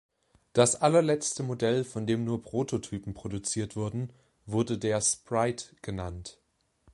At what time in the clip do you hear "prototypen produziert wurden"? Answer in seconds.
2.41-4.11